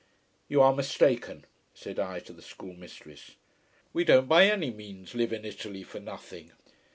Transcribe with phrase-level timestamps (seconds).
[0.47, 1.45] You are mistaken,
[1.75, 3.35] said I to the schoolmistress.
[3.93, 6.51] We don't by any means live in Italy for nothing.